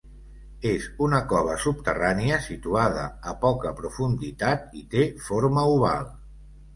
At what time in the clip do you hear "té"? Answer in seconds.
4.95-5.05